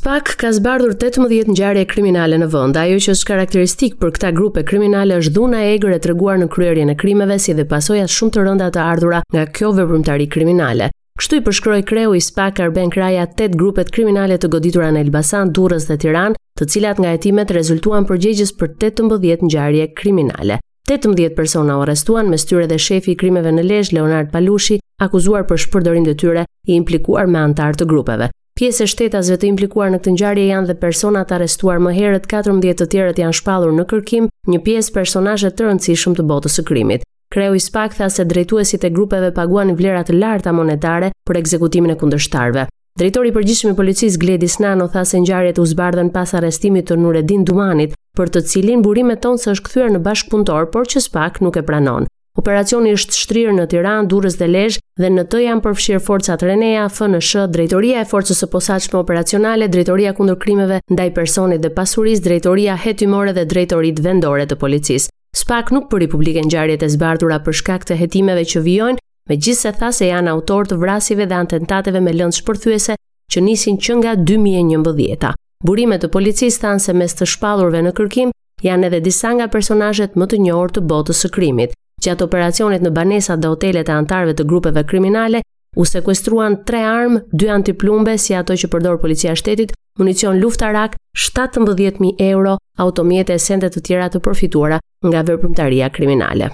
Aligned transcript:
Spak 0.00 0.30
ka 0.40 0.48
zbardhur 0.56 0.94
18 0.96 1.50
ngjarje 1.52 1.84
kriminale 1.92 2.38
në 2.40 2.46
vend. 2.54 2.76
Ajo 2.80 2.96
që 3.04 3.12
është 3.12 3.26
karakteristik 3.30 3.96
për 4.00 4.14
këta 4.16 4.30
grupe 4.32 4.62
kriminale 4.64 5.18
është 5.20 5.34
dhuna 5.36 5.58
e 5.66 5.74
egër 5.74 5.92
e 5.98 5.98
treguar 6.06 6.38
në 6.40 6.46
kryerjen 6.54 6.88
e 6.88 6.94
krimeve 7.02 7.36
si 7.38 7.52
dhe 7.58 7.66
pasoja 7.68 8.06
shumë 8.14 8.32
të 8.36 8.44
rënda 8.46 8.68
të 8.72 8.80
ardhura 8.80 9.18
nga 9.34 9.44
kjo 9.58 9.74
veprimtari 9.76 10.28
kriminale. 10.36 10.88
Kështu 11.20 11.36
i 11.36 11.44
përshkroi 11.50 11.82
kreu 11.90 12.14
i 12.16 12.22
SPAK 12.28 12.62
Arben 12.70 12.88
Kraja 12.96 13.26
8 13.28 13.58
grupet 13.60 13.92
kriminale 13.92 14.40
të 14.40 14.50
goditura 14.56 14.88
në 14.96 15.04
Elbasan, 15.04 15.52
Durrës 15.60 15.90
dhe 15.90 15.98
Tiranë, 16.00 16.40
të 16.56 16.70
cilat 16.72 16.96
nga 17.04 17.12
hetimet 17.12 17.52
rezultuan 17.60 18.08
përgjegjës 18.08 18.54
për 18.62 18.72
18 18.88 19.44
ngjarje 19.50 19.90
kriminale. 20.00 20.56
18 20.88 21.36
persona 21.36 21.76
u 21.76 21.84
arrestuan 21.84 22.32
me 22.32 22.40
styre 22.40 22.64
dhe 22.72 22.80
shefi 22.80 23.12
i 23.12 23.20
krimeve 23.20 23.52
në 23.52 23.68
Lezhë 23.68 24.00
Leonard 24.00 24.32
Palushi, 24.32 24.80
akuzuar 24.96 25.44
për 25.52 25.60
shpërdorim 25.66 26.08
detyre 26.08 26.48
i 26.66 26.76
implikuar 26.80 27.26
me 27.28 27.42
anëtar 27.44 27.76
të 27.76 27.92
grupeve. 27.92 28.32
Pjesë 28.60 28.84
e 28.84 28.90
shtetasve 28.92 29.38
të 29.40 29.46
implikuar 29.48 29.88
në 29.88 29.98
këtë 30.02 30.12
ngjarje 30.18 30.42
janë 30.50 30.68
dhe 30.68 30.74
personat 30.82 31.30
arrestuar 31.32 31.78
më 31.80 31.94
herët, 31.96 32.26
14 32.28 32.74
të 32.82 32.86
tjerët 32.92 33.20
janë 33.22 33.36
shpallur 33.38 33.72
në 33.72 33.86
kërkim, 33.88 34.26
një 34.52 34.58
pjesë 34.66 34.92
personazhe 34.98 35.48
të 35.56 35.64
rëndësishëm 35.64 36.12
të 36.18 36.26
botës 36.28 36.58
së 36.60 36.64
krimit. 36.68 37.06
Kreu 37.32 37.56
i 37.56 37.62
SPAK 37.66 37.96
tha 37.96 38.10
se 38.12 38.26
drejtuesit 38.28 38.84
e 38.84 38.90
grupeve 38.92 39.30
paguan 39.38 39.72
vlera 39.78 40.02
të 40.04 40.18
larta 40.18 40.52
monetare 40.52 41.08
për 41.24 41.40
ekzekutimin 41.40 41.94
e 41.94 41.98
kundërshtarëve. 42.02 42.66
Drejtori 43.00 43.32
i 43.32 43.36
përgjithshëm 43.38 43.72
i 43.72 43.78
policisë 43.80 44.20
Gledis 44.26 44.58
Nano 44.60 44.90
tha 44.92 45.06
se 45.08 45.24
ngjarjet 45.24 45.56
u 45.56 45.64
zbardhën 45.72 46.12
pas 46.18 46.36
arrestimit 46.36 46.84
të 46.92 47.00
Nuredin 47.00 47.48
Dumanit, 47.48 47.96
për 48.12 48.28
të 48.36 48.44
cilin 48.52 48.84
burimet 48.84 49.24
tonë 49.24 49.54
është 49.54 49.70
kthyer 49.70 49.96
në 49.96 50.04
bashkpunëtor, 50.04 50.68
por 50.76 50.84
që 50.84 51.06
SPAK 51.08 51.40
nuk 51.48 51.56
e 51.56 51.64
pranon. 51.70 52.12
Operacioni 52.38 52.92
është 52.94 53.16
shtrirë 53.18 53.52
në 53.56 53.64
Tiranë, 53.72 54.08
Durrës 54.10 54.36
dhe 54.38 54.46
Lezhë 54.46 54.80
dhe 55.02 55.08
në 55.10 55.24
të 55.32 55.38
janë 55.42 55.62
përfshirë 55.64 56.02
forcat 56.06 56.42
Renea, 56.46 56.84
FNSH, 56.86 57.46
Drejtoria 57.54 58.04
e 58.04 58.06
Forcës 58.06 58.38
së 58.38 58.46
Posaçme 58.52 59.00
Operacionale, 59.00 59.66
Drejtoria 59.68 60.12
kundër 60.14 60.38
krimeve 60.44 60.78
ndaj 60.94 61.08
personit 61.16 61.64
dhe 61.64 61.72
pasurisë, 61.74 62.22
Drejtoria 62.28 62.76
Hetimore 62.78 63.34
dhe 63.34 63.44
Drejtoritë 63.50 64.04
Vendore 64.06 64.46
të 64.46 64.60
Policisë. 64.62 65.10
SPAK 65.40 65.72
nuk 65.74 65.92
i 66.02 66.08
publike 66.10 66.42
gjarjet 66.50 66.82
e 66.82 66.88
zbardhura 66.90 67.40
për 67.46 67.54
shkak 67.58 67.84
të 67.86 67.96
hetimeve 68.00 68.44
që 68.44 68.62
vijojnë, 68.66 69.02
megjithse 69.30 69.72
tha 69.78 69.90
se 69.94 70.06
janë 70.10 70.30
autor 70.32 70.66
të 70.70 70.78
vrasjeve 70.82 71.26
dhe 71.30 71.34
antentateve 71.38 72.00
me 72.02 72.14
lëndë 72.14 72.38
shpërthyese 72.40 72.96
që 73.30 73.42
nisin 73.46 73.78
që 73.78 73.98
nga 74.00 74.14
2011. 74.22 75.32
Burimet 75.64 76.02
të 76.02 76.10
policisë 76.10 76.62
thanë 76.62 76.82
se 76.86 76.94
mes 76.98 77.14
të 77.14 77.28
shpallurve 77.34 77.82
në 77.86 77.92
kërkim 77.98 78.32
janë 78.64 78.86
edhe 78.90 79.02
disa 79.06 79.34
nga 79.38 79.46
personazhet 79.50 80.18
më 80.18 80.30
të 80.34 80.42
njohur 80.46 80.74
të 80.74 80.82
botës 80.90 81.22
së 81.26 81.30
krimit. 81.30 81.76
Gjatë 82.00 82.24
operacionit 82.24 82.84
në 82.84 82.92
banesat 82.96 83.42
dhe 83.42 83.50
hotelet 83.52 83.88
e 83.88 83.92
antarëve 83.92 84.34
të 84.38 84.46
grupeve 84.48 84.84
kriminale, 84.88 85.42
u 85.76 85.84
sekuestruan 85.86 86.56
3 86.68 86.80
armë, 86.90 87.20
2 87.38 87.50
antiplumbe 87.56 88.14
si 88.18 88.34
ato 88.34 88.56
që 88.56 88.70
përdor 88.72 88.96
policia 89.02 89.36
shtetit, 89.38 89.74
municion 90.00 90.38
luftarak, 90.40 90.96
17000 91.18 92.16
euro, 92.30 92.56
automjete 92.80 93.36
e 93.36 93.42
sendet 93.42 93.76
të 93.76 93.82
tjera 93.86 94.08
të 94.10 94.22
përfituara 94.24 94.80
nga 95.06 95.24
veprimtaria 95.28 95.90
kriminale. 95.92 96.48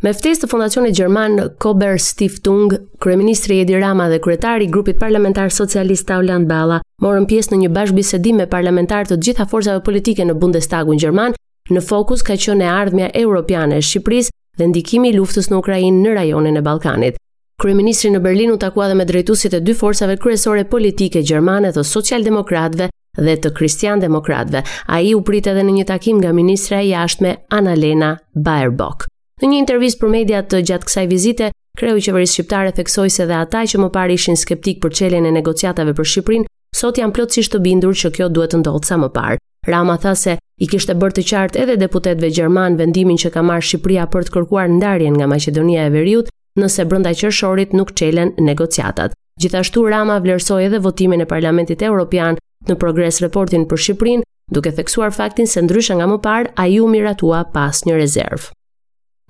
Me 0.00 0.14
ftesë 0.16 0.44
të 0.44 0.48
Fondacionit 0.48 0.94
Gjerman 0.96 1.34
Kober 1.60 1.98
Stiftung, 2.00 2.70
kreministri 3.04 3.58
Edi 3.60 3.74
Rama 3.82 4.06
dhe 4.08 4.20
kryetari 4.24 4.64
i 4.64 4.70
Grupit 4.72 4.96
Parlamentar 5.00 5.50
Socialist 5.52 6.06
Tauland 6.08 6.48
Bala, 6.48 6.78
morën 7.04 7.26
pjesë 7.28 7.52
në 7.52 7.58
një 7.66 7.70
bashkëbisedim 7.74 8.40
me 8.40 8.46
parlamentar 8.48 9.08
të 9.10 9.18
gjitha 9.20 9.44
forcave 9.48 9.82
politike 9.84 10.24
në 10.24 10.36
Bundestagun 10.40 11.00
Gjerman. 11.00 11.36
Në 11.70 11.82
fokus 11.86 12.24
ka 12.26 12.34
qenë 12.40 12.64
ardhmja 12.66 13.10
europiane 13.14 13.76
e 13.78 13.84
Shqipërisë 13.84 14.32
dhe 14.60 14.68
ndikimi 14.68 15.08
i 15.10 15.14
luftës 15.16 15.48
në 15.50 15.58
Ukrainë 15.62 16.02
në 16.04 16.12
rajonin 16.18 16.60
e 16.60 16.64
Ballkanit. 16.64 17.16
Kryeministri 17.60 18.10
në 18.14 18.20
Berlin 18.24 18.52
u 18.54 18.58
takua 18.60 18.86
edhe 18.88 18.98
me 19.00 19.06
drejtuesit 19.08 19.54
e 19.56 19.60
dy 19.64 19.74
forcave 19.76 20.16
kryesore 20.22 20.66
politike 20.74 21.22
gjermane 21.30 21.72
të 21.76 21.84
socialdemokratëve 21.84 22.90
dhe 23.24 23.34
të 23.42 23.50
kristian-demokratëve. 23.58 24.62
Ai 24.92 25.14
u 25.16 25.22
prit 25.24 25.48
edhe 25.52 25.64
në 25.68 25.74
një 25.80 25.86
takim 25.92 26.20
nga 26.22 26.32
ministra 26.36 26.80
e 26.80 26.90
jashtme 26.92 27.34
Annalena 27.56 28.14
Baerbock. 28.36 29.08
Në 29.42 29.50
një 29.54 29.60
intervistë 29.64 30.02
për 30.04 30.14
mediat 30.14 30.48
të 30.52 30.62
gjatë 30.70 30.88
kësaj 30.88 31.06
vizite, 31.12 31.50
kreu 31.80 31.96
i 32.00 32.04
qeverisë 32.04 32.36
shqiptare 32.38 32.72
theksoi 32.76 33.10
se 33.12 33.26
dhe 33.30 33.36
ata 33.40 33.64
që 33.72 33.80
më 33.80 33.90
parë 33.94 34.16
ishin 34.18 34.36
skeptik 34.36 34.80
për 34.84 34.96
çelën 35.00 35.28
e 35.30 35.36
negociatave 35.40 35.94
për 35.96 36.12
Shqipërinë, 36.14 36.48
sot 36.76 37.00
janë 37.00 37.16
plotësisht 37.16 37.56
të 37.56 37.62
bindur 37.64 37.96
që 37.96 38.12
kjo 38.18 38.28
duhet 38.28 38.52
të 38.56 38.60
ndodhë 38.64 38.92
sa 38.92 39.00
më 39.00 39.08
parë. 39.16 39.38
Rama 39.70 39.96
tha 40.02 40.12
se 40.20 40.34
i 40.60 40.66
kishte 40.70 40.94
bërë 41.00 41.16
të 41.18 41.22
qartë 41.30 41.60
edhe 41.62 41.76
deputetëve 41.84 42.30
gjerman 42.36 42.76
vendimin 42.80 43.18
që 43.22 43.30
ka 43.34 43.42
marrë 43.46 43.66
Shqipëria 43.68 44.06
për 44.12 44.26
të 44.26 44.34
kërkuar 44.36 44.68
ndarjen 44.76 45.16
nga 45.16 45.28
Maqedonia 45.32 45.86
e 45.88 45.92
Veriut, 45.94 46.30
nëse 46.60 46.86
brenda 46.90 47.12
qershorit 47.22 47.72
nuk 47.78 47.94
çelen 48.00 48.32
negociatat. 48.50 49.14
Gjithashtu 49.42 49.86
Rama 49.92 50.18
vlersoi 50.24 50.64
edhe 50.66 50.82
votimin 50.86 51.22
e 51.24 51.28
Parlamentit 51.32 51.82
Evropian 51.86 52.36
në 52.68 52.76
progres 52.82 53.22
raportin 53.24 53.64
për 53.70 53.80
Shqipërinë, 53.86 54.26
duke 54.54 54.72
theksuar 54.76 55.14
faktin 55.16 55.46
se 55.48 55.62
ndryshe 55.64 55.94
nga 55.96 56.08
më 56.10 56.18
parë 56.26 56.52
ai 56.60 56.76
u 56.82 56.88
miratua 56.90 57.44
pa 57.54 57.68
asnjë 57.70 57.98
rezervë. 58.02 58.50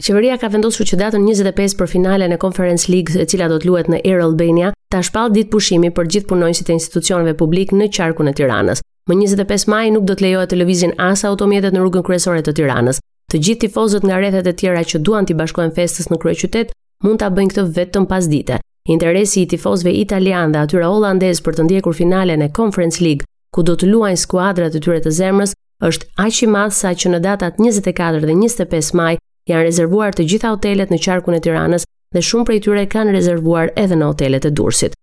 Qeveria 0.00 0.38
ka 0.40 0.48
vendosur 0.48 0.88
që 0.88 0.96
datën 0.96 1.24
25 1.28 1.74
për 1.76 1.88
finalen 1.94 2.32
e 2.32 2.38
Conference 2.40 2.88
League, 2.88 3.12
e 3.20 3.26
cila 3.28 3.50
do 3.52 3.58
të 3.60 3.68
luhet 3.68 3.88
në 3.92 3.98
Air 4.08 4.22
Albania, 4.24 4.70
ta 4.90 5.02
shpall 5.04 5.28
ditë 5.36 5.52
pushimi 5.52 5.90
për 5.98 6.08
gjithë 6.14 6.30
punonjësit 6.32 6.72
e 6.72 6.76
institucioneve 6.80 7.36
publike 7.44 7.76
në 7.76 7.90
qarkun 7.98 8.32
e 8.32 8.32
Tiranës. 8.40 8.80
Më 9.10 9.16
25 9.26 9.64
maj 9.70 9.88
nuk 9.90 10.04
do 10.06 10.14
të 10.14 10.22
lejohet 10.22 10.50
të 10.52 10.56
lëvizin 10.60 10.92
as 11.02 11.22
automjetet 11.26 11.74
në 11.74 11.80
rrugën 11.82 12.04
kryesore 12.06 12.42
të 12.46 12.52
Tiranës. 12.58 13.00
Të 13.32 13.38
gjithë 13.44 13.62
tifozët 13.64 14.04
nga 14.06 14.18
rrethet 14.22 14.46
e 14.46 14.52
tjera 14.60 14.84
që 14.86 15.00
duan 15.06 15.26
të 15.26 15.34
bashkohen 15.40 15.72
festës 15.78 16.06
në 16.12 16.18
kryeqytet 16.22 16.70
mund 17.02 17.18
ta 17.18 17.30
bëjnë 17.34 17.52
këtë 17.56 17.64
vetëm 17.78 18.06
pas 18.12 18.28
dite. 18.30 18.60
Interesi 18.94 19.42
i 19.42 19.48
tifozëve 19.50 19.96
italian 20.04 20.54
dhe 20.54 20.62
atyre 20.62 20.86
holandez 20.92 21.42
për 21.42 21.58
të 21.58 21.66
ndjekur 21.66 21.96
finalen 22.02 22.44
e 22.46 22.50
Conference 22.60 23.02
League, 23.02 23.26
ku 23.50 23.66
do 23.66 23.74
të 23.74 23.90
luajnë 23.90 24.22
skuadrat 24.22 24.78
e 24.78 24.84
tyre 24.84 25.00
të 25.02 25.14
zemrës, 25.18 25.56
është 25.90 26.06
aq 26.26 26.40
i 26.46 26.50
madh 26.54 26.76
sa 26.78 26.94
që 26.94 27.10
në 27.14 27.22
datat 27.26 27.58
24 27.58 28.22
dhe 28.28 28.40
25 28.44 28.92
maj 29.00 29.12
janë 29.50 29.66
rezervuar 29.66 30.14
të 30.14 30.28
gjitha 30.30 30.54
hotelet 30.54 30.94
në 30.94 31.02
qarkun 31.08 31.34
e 31.34 31.42
Tiranës 31.48 31.88
dhe 32.14 32.22
shumë 32.30 32.46
prej 32.50 32.62
tyre 32.68 32.86
kanë 32.94 33.18
rezervuar 33.18 33.74
edhe 33.74 33.96
në 33.98 34.14
hotelet 34.14 34.46
e 34.46 34.54
Durrësit. 34.54 34.94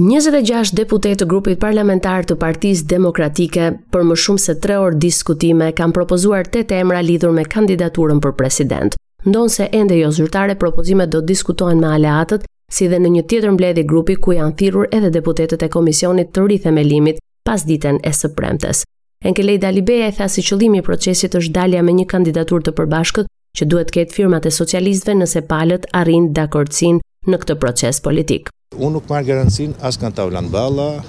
26 0.00 0.70
deputetë 0.72 1.18
të 1.20 1.26
grupit 1.28 1.58
parlamentar 1.60 2.24
të 2.24 2.38
Partisë 2.40 2.86
Demokratike 2.88 3.66
për 3.92 4.04
më 4.08 4.14
shumë 4.16 4.40
se 4.40 4.52
3 4.64 4.78
orë 4.80 4.96
diskutime 5.02 5.66
kanë 5.76 5.92
propozuar 5.92 6.46
8 6.48 6.62
emra 6.78 7.02
lidhur 7.04 7.34
me 7.36 7.44
kandidaturën 7.44 8.22
për 8.24 8.32
president. 8.38 8.96
Ndonë 9.28 9.52
se 9.52 9.66
ende 9.76 9.98
jo 9.98 10.08
zyrtare, 10.10 10.54
propozimet 10.56 11.10
do 11.12 11.20
diskutojnë 11.20 11.82
me 11.82 11.90
aleatët, 11.98 12.46
si 12.72 12.88
dhe 12.88 12.96
në 13.04 13.10
një 13.18 13.26
tjetër 13.28 13.52
mbledhje 13.58 13.84
grupi 13.90 14.16
ku 14.16 14.32
janë 14.32 14.56
thirrur 14.62 14.88
edhe 14.96 15.12
deputetët 15.12 15.66
e 15.68 15.68
komisionit 15.68 16.32
të 16.32 16.70
limit 16.88 17.20
pas 17.44 17.64
ditën 17.68 18.00
e 18.02 18.12
së 18.12 18.32
premtes. 18.34 18.82
Enkelej 19.22 19.58
Dalibeja 19.58 20.06
e 20.06 20.12
tha 20.16 20.28
si 20.28 20.40
qëllimi 20.40 20.78
i 20.80 20.86
procesit 20.88 21.34
është 21.36 21.52
dalja 21.52 21.82
me 21.82 21.92
një 21.92 22.06
kandidatur 22.06 22.62
të 22.64 22.72
përbashkët 22.72 23.26
që 23.58 23.66
duhet 23.68 23.92
ketë 23.92 24.14
firmat 24.16 24.46
e 24.46 24.56
socialistëve 24.56 25.18
nëse 25.20 25.44
palët 25.52 25.84
arrin 25.92 26.32
dakordsinë 26.32 27.00
në 27.28 27.38
këtë 27.44 27.60
proces 27.60 28.00
politik. 28.00 28.48
Unë 28.72 28.92
nuk 28.96 29.08
marë 29.10 29.26
garancin 29.28 29.74
asë 29.84 30.00
kanë 30.00 30.16
tavlan 30.16 30.46
bala, 30.48 31.02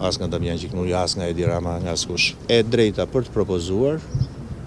asë 0.00 0.22
kanë 0.22 0.32
Damjan 0.32 0.56
Gjiknuri, 0.62 0.94
asë 0.96 1.20
nga 1.20 1.26
Edi 1.28 1.44
nga 1.44 1.94
skush. 1.96 2.32
E 2.48 2.62
drejta 2.64 3.04
për 3.04 3.26
të 3.28 3.34
propozuar 3.34 3.98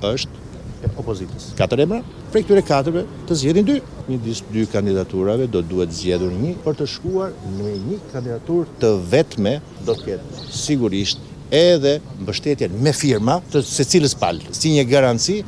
është 0.06 0.44
e 0.86 0.90
opozitës. 1.02 1.48
Katër 1.58 1.82
emra, 1.88 2.04
prej 2.32 2.44
këtyre 2.46 2.62
katërve 2.62 3.06
të 3.26 3.38
zjedin 3.42 3.66
dy. 3.66 3.80
Një 4.12 4.18
disë 4.22 4.52
dy 4.54 4.66
kandidaturave 4.70 5.48
do 5.50 5.64
duhet 5.66 5.90
zjedur 5.90 6.30
një 6.38 6.54
për 6.62 6.78
të 6.84 6.88
shkuar 6.94 7.34
në 7.58 7.72
një 7.88 7.98
kandidatur 8.12 8.70
të 8.84 8.94
vetme 9.10 9.56
do 9.88 9.96
të 9.98 10.06
ketë 10.12 10.44
sigurisht 10.54 11.26
edhe 11.50 11.98
mbështetjen 12.22 12.78
me 12.86 12.94
firma 12.94 13.40
të 13.50 13.64
se 13.66 13.88
cilës 13.90 14.14
palë, 14.22 14.54
si 14.54 14.76
një 14.78 14.86
garanci 14.92 15.42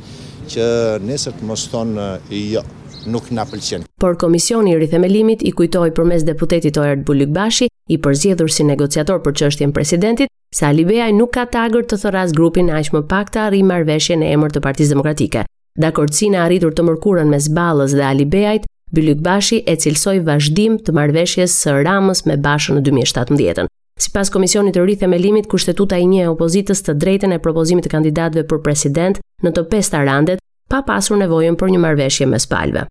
që 0.50 0.66
nesër 1.06 1.38
të 1.38 1.46
mos 1.46 1.68
thonë 1.70 2.08
jo 2.48 2.64
nuk 3.06 3.28
na 3.32 3.44
pëlqen. 3.46 3.84
Por 4.00 4.16
komisioni 4.16 4.70
i 4.72 4.78
rithemelimit 4.78 5.42
i 5.42 5.52
kujtoi 5.52 5.90
përmes 5.96 6.24
deputetit 6.26 6.78
Oerd 6.78 7.04
Bulykbashi, 7.06 7.68
i 7.88 7.96
përzjedhur 8.04 8.50
si 8.52 8.64
negociator 8.68 9.20
për 9.24 9.34
çështjen 9.40 9.72
presidentit, 9.72 10.28
se 10.54 10.66
Alibeaj 10.68 11.12
nuk 11.16 11.32
ka 11.34 11.46
tagër 11.48 11.86
të 11.88 11.98
thërras 12.02 12.34
grupin 12.36 12.68
aq 12.70 12.92
më 12.92 13.02
pak 13.10 13.30
të 13.32 13.42
arrijë 13.46 13.68
marrëveshjen 13.70 14.22
e 14.24 14.32
emër 14.36 14.52
të 14.54 14.62
Partisë 14.64 14.92
Demokratike. 14.96 15.44
e 16.32 16.36
arritur 16.36 16.72
të 16.74 16.82
mërkurën 16.84 17.28
mes 17.28 17.48
Ballës 17.48 17.92
dhe 17.94 18.04
Alibeajt, 18.04 18.64
Bulykbashi 18.92 19.62
e 19.66 19.76
cilsoi 19.76 20.20
vazhdim 20.20 20.78
të 20.84 20.90
marrëveshjes 20.96 21.52
së 21.62 21.70
Ramës 21.84 22.26
me 22.26 22.36
Bashën 22.36 22.74
në 22.76 22.82
2017. 22.82 23.66
-ën. 23.66 23.66
Si 23.98 24.10
pas 24.12 24.30
Komisionit 24.30 24.74
të 24.76 24.80
rrithë 24.80 25.38
e 25.38 25.42
kushtetuta 25.42 25.98
i 25.98 26.06
një 26.06 26.20
e 26.22 26.28
opozitës 26.28 26.80
të 26.82 26.92
drejten 26.98 27.32
e 27.32 27.38
propozimit 27.38 27.84
të 27.84 27.90
kandidatve 27.90 28.44
për 28.46 28.62
president 28.62 29.18
në 29.42 29.50
të 29.52 29.62
pesta 29.70 30.04
randet, 30.04 30.38
pa 30.68 30.82
pasur 30.84 31.16
nevojën 31.24 31.56
për 31.58 31.70
një 31.74 31.78
marrëveshje 31.84 32.26
mes 32.28 32.44
palëve. 32.50 32.82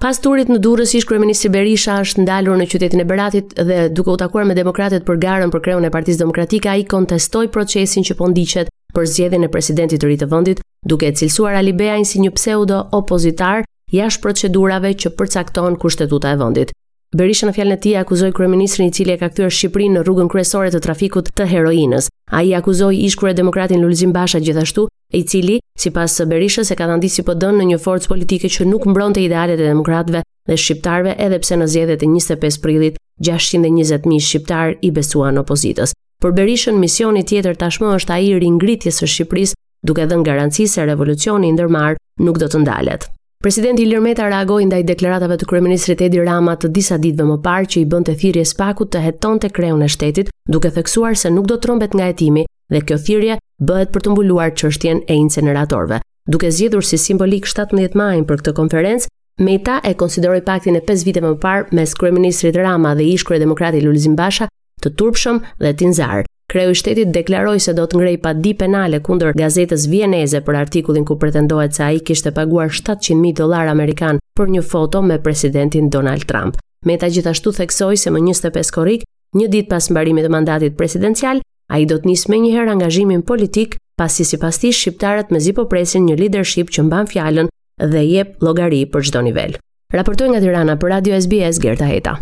Pas 0.00 0.18
turit 0.20 0.48
në 0.52 0.58
Durrës, 0.60 0.92
ish 0.98 1.06
kryeministri 1.08 1.50
Berisha 1.52 1.96
është 2.04 2.24
ndalur 2.24 2.58
në 2.60 2.66
qytetin 2.72 3.00
e 3.00 3.06
Beratit 3.10 3.54
dhe 3.56 3.78
duke 3.88 4.12
u 4.12 4.16
takuar 4.20 4.44
me 4.44 4.54
demokratët 4.56 5.06
për 5.08 5.20
garën 5.22 5.52
për 5.54 5.62
kreun 5.68 5.86
e 5.88 5.92
Partisë 5.94 6.20
Demokratike, 6.24 6.68
ai 6.68 6.84
kontestoi 6.84 7.48
procesin 7.52 8.04
që 8.04 8.16
po 8.18 8.28
ndiqet 8.32 8.72
për 8.96 9.08
zgjedhjen 9.12 9.46
e 9.48 9.52
presidentit 9.56 10.02
të 10.02 10.10
ri 10.10 10.18
të 10.20 10.28
vendit, 10.32 10.60
duke 10.86 11.08
e 11.08 11.16
cilësuar 11.16 11.56
Ali 11.60 11.72
Beajin 11.76 12.04
si 12.08 12.20
një 12.24 12.32
pseudo 12.36 12.82
opozitar 13.00 13.64
jashtë 13.92 14.22
procedurave 14.26 14.92
që 14.94 15.14
përcakton 15.20 15.80
kushtetuta 15.80 16.32
e 16.32 16.40
vendit. 16.44 16.76
Berisha 17.16 17.46
në 17.48 17.52
fjalën 17.56 17.72
e 17.72 17.80
tij 17.80 17.94
akuzoi 17.96 18.32
kryeministrin 18.36 18.90
i 18.90 18.92
cili 18.92 19.14
e 19.14 19.14
ka 19.16 19.30
kthyer 19.30 19.48
Shqipërinë 19.54 19.94
në 19.96 20.00
rrugën 20.04 20.26
kryesore 20.34 20.68
të 20.74 20.80
trafikut 20.84 21.30
të 21.38 21.46
heroinës. 21.48 22.10
Ai 22.36 22.50
akuzoi 22.58 22.98
ish-krye 23.06 23.32
demokratin 23.38 23.80
Lulzim 23.80 24.12
Basha 24.12 24.36
gjithashtu, 24.44 24.84
i 25.16 25.22
cili, 25.30 25.54
sipas 25.80 26.18
Berishës, 26.28 26.74
e 26.74 26.76
ka 26.76 26.90
dhënë 26.90 27.08
si 27.14 27.24
PD 27.24 27.54
në 27.56 27.68
një 27.70 27.78
forcë 27.86 28.12
politike 28.12 28.50
që 28.52 28.68
nuk 28.68 28.84
mbronte 28.92 29.24
idealet 29.24 29.56
e 29.64 29.70
demokratëve 29.70 30.20
dhe 30.52 30.60
shqiptarëve, 30.60 31.16
edhe 31.16 31.40
pse 31.40 31.56
në 31.62 31.70
zgjedhjet 31.72 32.02
e 32.02 32.10
25 32.12 32.60
prillit 32.66 33.00
620.000 33.32 34.20
shqiptar 34.28 34.76
i 34.84 34.92
besuan 35.00 35.40
opozitës. 35.40 35.96
Për 36.20 36.36
Berishën, 36.36 36.76
misioni 36.76 37.24
tjetër 37.24 37.56
tashmë 37.64 37.94
është 37.96 38.12
ai 38.18 38.24
i 38.34 38.38
ringritjes 38.44 39.00
së 39.00 39.08
Shqipërisë, 39.14 39.62
duke 39.88 40.04
dhënë 40.04 40.28
garanci 40.34 40.68
se 40.68 40.84
revolucioni 40.84 41.48
i 41.48 41.56
ndërmarr 41.56 41.96
nuk 42.28 42.42
do 42.44 42.52
të 42.52 42.66
ndalet. 42.66 43.08
Presidenti 43.46 43.82
Ilir 43.86 44.00
Meta 44.02 44.24
reagoi 44.26 44.64
ndaj 44.66 44.82
deklaratave 44.88 45.36
të 45.38 45.46
kryeministrit 45.46 46.00
Edi 46.02 46.18
Rama 46.26 46.56
të 46.58 46.66
disa 46.74 46.96
ditëve 46.98 47.28
më 47.28 47.36
parë 47.44 47.68
që 47.72 47.78
i 47.78 47.86
bënte 47.92 48.14
thirrje 48.18 48.42
Spakut 48.50 48.90
të 48.90 49.02
hetonte 49.04 49.50
kreun 49.54 49.84
e 49.86 49.88
shtetit, 49.94 50.32
duke 50.54 50.72
theksuar 50.74 51.14
se 51.16 51.30
nuk 51.30 51.46
do 51.52 51.60
trombet 51.62 51.94
nga 51.94 52.08
hetimi 52.10 52.42
dhe 52.74 52.80
kjo 52.88 52.98
thirrje 53.08 53.36
bëhet 53.68 53.94
për 53.94 54.02
të 54.08 54.16
mbuluar 54.16 54.50
çështjen 54.58 55.04
e 55.06 55.20
incineratorëve. 55.22 56.00
Duke 56.26 56.50
zgjedhur 56.56 56.88
si 56.90 56.98
simbolik 56.98 57.46
17 57.52 57.94
majin 58.02 58.26
për 58.26 58.42
këtë 58.42 58.56
konferencë, 58.60 59.08
Meta 59.46 59.78
e 59.86 59.94
konsideroi 60.02 60.42
paktin 60.50 60.80
e 60.82 60.82
5 60.90 61.04
viteve 61.06 61.30
më 61.36 61.40
parë 61.46 61.66
mes 61.78 61.94
kryeministrit 62.02 62.58
Rama 62.66 62.96
dhe 62.98 63.06
ish 63.14 63.30
kryedemokrati 63.30 63.84
Lulzim 63.86 64.18
Basha 64.18 64.50
të 64.82 64.96
turpshëm 64.98 65.44
dhe 65.62 65.76
tinzar 65.84 66.24
kreu 66.56 66.70
i 66.72 66.76
shtetit 66.80 67.10
deklaroi 67.12 67.58
se 67.60 67.74
do 67.76 67.84
të 67.84 67.98
ngrej 68.00 68.16
padi 68.24 68.52
penale 68.56 69.02
kundër 69.04 69.34
gazetës 69.36 69.82
vieneze 69.92 70.38
për 70.46 70.56
artikullin 70.62 71.04
ku 71.08 71.18
pretendohet 71.20 71.74
se 71.76 71.82
ai 71.84 71.98
kishte 72.10 72.30
paguar 72.36 72.70
700.000 72.76 73.32
dollar 73.40 73.68
amerikan 73.72 74.20
për 74.40 74.48
një 74.54 74.62
foto 74.70 75.02
me 75.08 75.18
presidentin 75.26 75.90
Donald 75.96 76.24
Trump. 76.30 76.56
Meta 76.88 77.10
gjithashtu 77.16 77.52
theksoi 77.58 77.98
se 78.00 78.10
më 78.14 78.22
25 78.30 78.72
korrik, 78.76 79.04
një 79.36 79.48
ditë 79.54 79.68
pas 79.72 79.88
mbarimit 79.92 80.24
të 80.24 80.32
mandatit 80.36 80.78
presidencial, 80.80 81.42
ai 81.74 81.84
do 81.90 81.98
të 81.98 82.08
nisë 82.12 82.32
menjëherë 82.32 82.72
angazhimin 82.78 83.22
politik, 83.32 83.76
pasi 84.00 84.24
sipas 84.24 84.56
tij 84.62 84.72
shqiptarët 84.80 85.34
mezi 85.36 85.52
po 85.58 85.66
presin 85.72 86.06
një 86.08 86.16
leadership 86.22 86.72
që 86.78 86.86
mban 86.88 87.10
fjalën 87.12 87.52
dhe 87.92 88.06
jep 88.12 88.40
llogari 88.48 88.80
për 88.92 89.04
çdo 89.10 89.22
nivel. 89.28 89.60
Raportoj 89.98 90.32
nga 90.32 90.40
Tirana 90.46 90.78
për 90.80 90.96
Radio 90.96 91.20
SBS 91.20 91.60
Gerta 91.60 91.90
Heta. 91.92 92.16